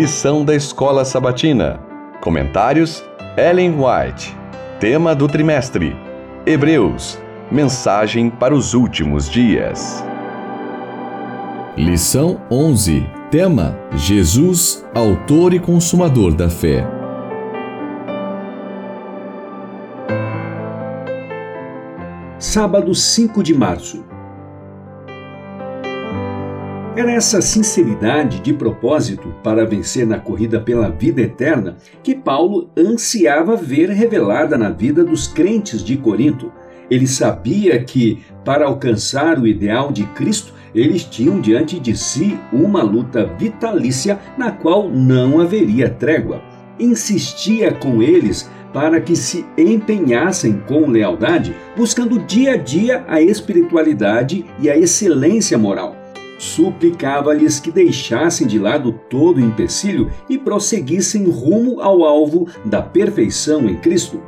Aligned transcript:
Lição 0.00 0.44
da 0.44 0.54
Escola 0.54 1.04
Sabatina. 1.04 1.80
Comentários: 2.20 3.02
Ellen 3.36 3.74
White. 3.74 4.32
Tema 4.78 5.12
do 5.12 5.26
trimestre: 5.26 5.92
Hebreus. 6.46 7.18
Mensagem 7.50 8.30
para 8.30 8.54
os 8.54 8.74
últimos 8.74 9.28
dias. 9.28 10.04
Lição 11.76 12.40
11. 12.48 13.10
Tema: 13.28 13.76
Jesus, 13.96 14.86
autor 14.94 15.52
e 15.52 15.58
consumador 15.58 16.32
da 16.32 16.48
fé. 16.48 16.86
Sábado 22.38 22.94
5 22.94 23.42
de 23.42 23.52
março. 23.52 24.07
Era 26.98 27.12
essa 27.12 27.40
sinceridade 27.40 28.40
de 28.40 28.52
propósito 28.52 29.32
para 29.40 29.64
vencer 29.64 30.04
na 30.04 30.18
corrida 30.18 30.58
pela 30.58 30.90
vida 30.90 31.22
eterna 31.22 31.76
que 32.02 32.12
Paulo 32.12 32.70
ansiava 32.76 33.54
ver 33.54 33.88
revelada 33.90 34.58
na 34.58 34.70
vida 34.70 35.04
dos 35.04 35.28
crentes 35.28 35.84
de 35.84 35.96
Corinto. 35.96 36.50
Ele 36.90 37.06
sabia 37.06 37.80
que, 37.84 38.18
para 38.44 38.66
alcançar 38.66 39.38
o 39.38 39.46
ideal 39.46 39.92
de 39.92 40.06
Cristo, 40.06 40.52
eles 40.74 41.04
tinham 41.04 41.40
diante 41.40 41.78
de 41.78 41.96
si 41.96 42.36
uma 42.52 42.82
luta 42.82 43.32
vitalícia 43.38 44.18
na 44.36 44.50
qual 44.50 44.90
não 44.90 45.40
haveria 45.40 45.88
trégua. 45.88 46.42
Insistia 46.80 47.70
com 47.70 48.02
eles 48.02 48.50
para 48.72 49.00
que 49.00 49.14
se 49.14 49.46
empenhassem 49.56 50.60
com 50.66 50.90
lealdade, 50.90 51.54
buscando 51.76 52.18
dia 52.18 52.54
a 52.54 52.56
dia 52.56 53.04
a 53.06 53.22
espiritualidade 53.22 54.44
e 54.58 54.68
a 54.68 54.76
excelência 54.76 55.56
moral 55.56 55.97
suplicava-lhes 56.38 57.58
que 57.58 57.70
deixassem 57.70 58.46
de 58.46 58.58
lado 58.58 58.92
todo 59.10 59.38
o 59.38 59.44
empecilho 59.44 60.10
e 60.28 60.38
prosseguissem 60.38 61.28
rumo 61.28 61.80
ao 61.80 62.04
alvo 62.04 62.46
da 62.64 62.80
perfeição 62.80 63.68
em 63.68 63.76
Cristo. 63.76 64.22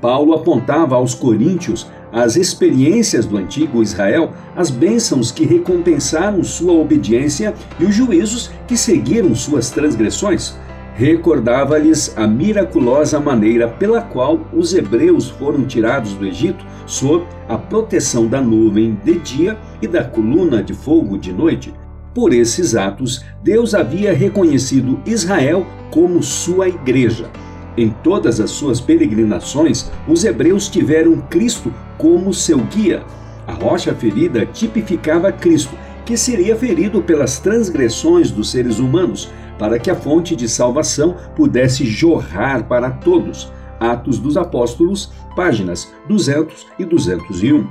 Paulo 0.00 0.34
apontava 0.34 0.96
aos 0.96 1.14
coríntios 1.14 1.86
as 2.12 2.36
experiências 2.36 3.26
do 3.26 3.36
antigo 3.36 3.82
Israel, 3.82 4.32
as 4.56 4.70
bênçãos 4.70 5.30
que 5.30 5.44
recompensaram 5.44 6.42
sua 6.42 6.72
obediência 6.72 7.54
e 7.78 7.84
os 7.84 7.94
juízos 7.94 8.50
que 8.66 8.76
seguiram 8.76 9.34
suas 9.34 9.70
transgressões. 9.70 10.56
Recordava-lhes 10.98 12.12
a 12.16 12.26
miraculosa 12.26 13.20
maneira 13.20 13.68
pela 13.68 14.02
qual 14.02 14.40
os 14.52 14.74
hebreus 14.74 15.30
foram 15.30 15.64
tirados 15.64 16.14
do 16.14 16.26
Egito 16.26 16.66
sob 16.86 17.24
a 17.48 17.56
proteção 17.56 18.26
da 18.26 18.40
nuvem 18.40 18.98
de 19.04 19.16
dia 19.20 19.56
e 19.80 19.86
da 19.86 20.02
coluna 20.02 20.60
de 20.60 20.74
fogo 20.74 21.16
de 21.16 21.32
noite. 21.32 21.72
Por 22.12 22.34
esses 22.34 22.74
atos, 22.74 23.24
Deus 23.44 23.76
havia 23.76 24.12
reconhecido 24.12 24.98
Israel 25.06 25.64
como 25.92 26.20
sua 26.20 26.68
igreja. 26.68 27.30
Em 27.76 27.90
todas 28.02 28.40
as 28.40 28.50
suas 28.50 28.80
peregrinações, 28.80 29.88
os 30.08 30.24
hebreus 30.24 30.68
tiveram 30.68 31.20
Cristo 31.30 31.72
como 31.96 32.34
seu 32.34 32.58
guia. 32.58 33.04
A 33.46 33.52
rocha 33.52 33.94
ferida 33.94 34.44
tipificava 34.44 35.30
Cristo, 35.30 35.76
que 36.04 36.16
seria 36.16 36.56
ferido 36.56 37.00
pelas 37.00 37.38
transgressões 37.38 38.32
dos 38.32 38.50
seres 38.50 38.80
humanos, 38.80 39.30
para 39.58 39.78
que 39.78 39.90
a 39.90 39.94
fonte 39.94 40.36
de 40.36 40.48
salvação 40.48 41.16
pudesse 41.34 41.84
jorrar 41.84 42.64
para 42.64 42.90
todos. 42.90 43.52
Atos 43.80 44.18
dos 44.18 44.36
Apóstolos, 44.36 45.12
páginas 45.36 45.92
200 46.08 46.66
e 46.78 46.84
201. 46.84 47.66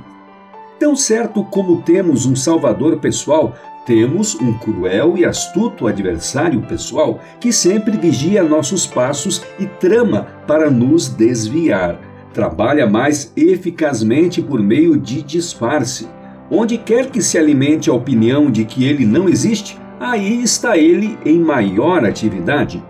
Tão 0.78 0.94
certo 0.94 1.42
como 1.44 1.82
temos 1.82 2.24
um 2.24 2.36
Salvador 2.36 2.98
pessoal, 2.98 3.54
temos 3.84 4.34
um 4.34 4.52
cruel 4.52 5.16
e 5.16 5.24
astuto 5.24 5.86
adversário 5.86 6.60
pessoal 6.62 7.20
que 7.40 7.52
sempre 7.52 7.96
vigia 7.96 8.42
nossos 8.42 8.86
passos 8.86 9.42
e 9.58 9.66
trama 9.66 10.26
para 10.46 10.70
nos 10.70 11.08
desviar. 11.08 11.98
Trabalha 12.32 12.86
mais 12.86 13.32
eficazmente 13.36 14.40
por 14.40 14.60
meio 14.60 14.96
de 14.96 15.22
disfarce. 15.22 16.06
Onde 16.50 16.78
quer 16.78 17.10
que 17.10 17.20
se 17.20 17.36
alimente 17.36 17.90
a 17.90 17.94
opinião 17.94 18.50
de 18.50 18.64
que 18.64 18.84
ele 18.84 19.04
não 19.04 19.28
existe, 19.28 19.78
aí 20.00 20.42
está 20.42 20.76
ele 20.76 21.18
em 21.24 21.38
maior 21.38 22.04
atividade. 22.04 22.82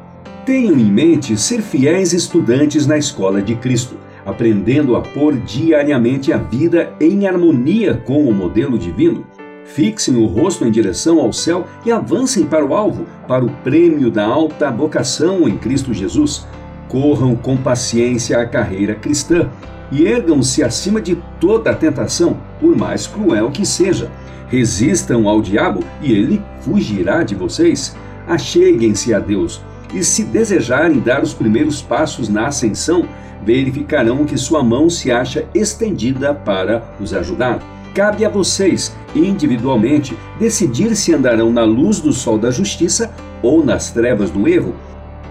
Tenham 0.45 0.79
em 0.79 0.91
mente 0.91 1.37
ser 1.37 1.61
fiéis 1.61 2.13
estudantes 2.13 2.87
na 2.87 2.97
escola 2.97 3.43
de 3.43 3.55
Cristo, 3.55 3.97
aprendendo 4.25 4.97
a 4.97 5.01
pôr 5.01 5.37
diariamente 5.37 6.33
a 6.33 6.39
vida 6.39 6.93
em 7.01 7.27
harmonia 7.27 7.95
com 7.95 8.25
o 8.27 8.35
modelo 8.35 8.79
divino. 8.79 9.27
Fixem 9.65 10.17
o 10.17 10.27
rosto 10.27 10.65
em 10.65 10.71
direção 10.71 11.21
ao 11.21 11.33
céu 11.33 11.67
e 11.85 11.93
avancem 11.93 12.47
para 12.47 12.65
o 12.65 12.75
alvo, 12.75 13.05
para 13.27 13.45
o 13.45 13.51
prêmio 13.63 14.11
da 14.11 14.25
alta 14.25 14.71
vocação 14.71 15.47
em 15.47 15.59
Cristo 15.59 15.93
Jesus. 15.93 16.47
Corram 16.89 17.37
com 17.37 17.57
paciência 17.57 18.39
a 18.39 18.47
carreira 18.47 18.95
cristã 18.95 19.51
e 19.93 20.05
ergam-se 20.05 20.63
acima 20.63 21.01
de 21.01 21.17
toda 21.39 21.75
tentação, 21.75 22.39
por 22.59 22.75
mais 22.75 23.07
cruel 23.07 23.51
que 23.51 23.67
seja 23.67 24.11
Resistam 24.49 25.29
ao 25.29 25.43
diabo 25.43 25.85
e 26.01 26.13
ele 26.13 26.43
fugirá 26.61 27.23
de 27.23 27.35
vocês. 27.35 27.95
Acheguem-se 28.27 29.13
a 29.13 29.19
Deus 29.19 29.61
e, 29.93 30.03
se 30.03 30.25
desejarem 30.25 31.01
dar 31.01 31.23
os 31.23 31.35
primeiros 31.35 31.83
passos 31.83 32.29
na 32.29 32.47
ascensão, 32.47 33.07
verificarão 33.45 34.25
que 34.25 34.37
sua 34.37 34.63
mão 34.63 34.91
se 34.91 35.11
acha 35.11 35.47
estendida 35.55 36.35
para 36.35 36.83
os 37.01 37.15
ajudar. 37.15 37.59
Cabe 37.95 38.25
a 38.25 38.29
vocês, 38.29 38.95
individualmente, 39.15 40.17
decidir 40.39 40.95
se 40.95 41.15
andarão 41.15 41.51
na 41.51 41.65
luz 41.65 42.01
do 42.01 42.13
sol 42.13 42.39
da 42.39 42.51
justiça 42.51 43.13
ou 43.43 43.65
nas 43.65 43.91
trevas 43.91 44.31
do 44.31 44.47
erro. 44.47 44.75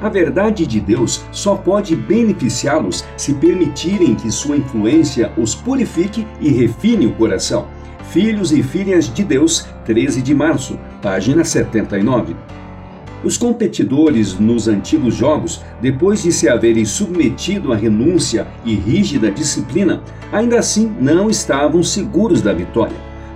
A 0.01 0.09
verdade 0.09 0.66
de 0.67 0.79
Deus 0.79 1.23
só 1.31 1.55
pode 1.55 1.95
beneficiá-los 1.95 3.03
se 3.16 3.34
permitirem 3.34 4.13
que 4.13 4.29
sua 4.29 4.57
influência 4.57 5.31
os 5.38 5.55
purifique 5.55 6.28
e 6.39 6.49
refine 6.49 7.07
o 7.07 7.13
coração. 7.13 7.67
Filhos 8.12 8.53
e 8.53 8.63
Filhas 8.63 9.13
de 9.13 9.22
Deus, 9.22 9.68
13 9.85 10.22
de 10.22 10.34
março, 10.34 10.79
página 11.01 11.44
79. 11.44 12.35
Os 13.22 13.38
competidores 13.38 14.40
nos 14.40 14.69
antigos 14.69 15.13
jogos, 15.13 15.62
depois 15.81 16.23
de 16.23 16.31
se 16.31 16.47
haverem 16.47 16.85
submetido 16.85 17.73
à 17.73 17.75
renúncia 17.75 18.47
e 18.63 18.75
rígida 18.75 19.29
disciplina, 19.29 20.01
ainda 20.31 20.57
assim 20.57 20.90
não 21.01 21.29
estavam 21.29 21.84
seguros 21.84 22.41
da 22.41 22.53
vitória. 22.53 22.96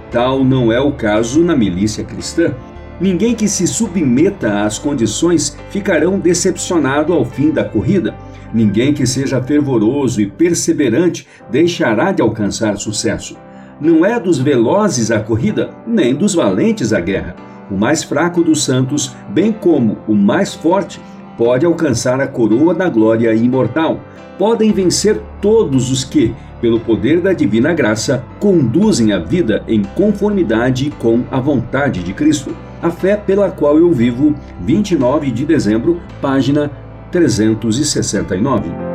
Tal 0.09 0.41
não 0.41 0.71
é 0.71 0.79
o 0.79 0.93
caso 0.93 1.43
na 1.43 1.55
milícia 1.55 2.05
cristã. 2.05 2.55
Ninguém 2.99 3.35
que 3.35 3.49
se 3.49 3.67
submeta 3.67 4.63
às 4.63 4.79
condições 4.79 5.57
ficarão 5.69 6.17
decepcionado 6.17 7.11
ao 7.11 7.25
fim 7.25 7.51
da 7.51 7.65
corrida. 7.65 8.15
Ninguém 8.53 8.93
que 8.93 9.05
seja 9.05 9.41
fervoroso 9.43 10.21
e 10.21 10.27
perseverante 10.27 11.27
deixará 11.49 12.13
de 12.13 12.21
alcançar 12.21 12.77
sucesso. 12.77 13.35
Não 13.81 14.05
é 14.05 14.19
dos 14.19 14.37
velozes 14.37 15.09
a 15.09 15.19
corrida, 15.19 15.71
nem 15.87 16.13
dos 16.13 16.35
valentes 16.35 16.93
a 16.93 16.99
guerra. 16.99 17.35
O 17.69 17.75
mais 17.75 18.03
fraco 18.03 18.43
dos 18.43 18.63
santos, 18.63 19.15
bem 19.29 19.51
como 19.51 19.97
o 20.07 20.13
mais 20.13 20.53
forte, 20.53 21.01
pode 21.35 21.65
alcançar 21.65 22.21
a 22.21 22.27
coroa 22.27 22.75
da 22.75 22.87
glória 22.87 23.33
imortal. 23.33 23.99
Podem 24.37 24.71
vencer 24.71 25.19
todos 25.41 25.89
os 25.89 26.03
que, 26.03 26.31
pelo 26.61 26.79
poder 26.79 27.21
da 27.21 27.33
divina 27.33 27.73
graça, 27.73 28.23
conduzem 28.39 29.13
a 29.13 29.17
vida 29.17 29.63
em 29.67 29.81
conformidade 29.81 30.91
com 30.99 31.23
a 31.31 31.39
vontade 31.39 32.03
de 32.03 32.13
Cristo. 32.13 32.55
A 32.83 32.91
fé 32.91 33.17
pela 33.17 33.49
qual 33.49 33.79
eu 33.79 33.91
vivo, 33.91 34.35
29 34.59 35.31
de 35.31 35.43
dezembro, 35.43 35.99
página 36.21 36.69
369. 37.11 38.90